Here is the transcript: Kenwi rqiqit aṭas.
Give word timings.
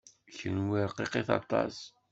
Kenwi 0.37 0.81
rqiqit 0.89 1.29
aṭas. 1.39 1.75